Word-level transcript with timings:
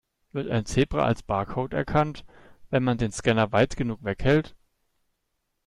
Wird 0.31 0.49
ein 0.49 0.65
Zebra 0.65 1.05
als 1.05 1.21
Barcode 1.21 1.73
erkannt, 1.73 2.25
wenn 2.71 2.83
man 2.83 2.97
den 2.97 3.11
Scanner 3.11 3.51
weit 3.51 3.77
genug 3.77 4.03
weghält? 4.03 4.55